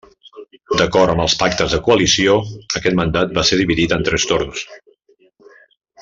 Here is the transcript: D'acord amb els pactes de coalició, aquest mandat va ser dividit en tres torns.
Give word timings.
D'acord 0.79 1.11
amb 1.13 1.23
els 1.25 1.35
pactes 1.41 1.75
de 1.75 1.79
coalició, 1.89 2.33
aquest 2.79 2.97
mandat 3.03 3.35
va 3.39 3.43
ser 3.51 3.59
dividit 3.63 3.93
en 3.99 4.07
tres 4.11 4.25
torns. 4.33 4.65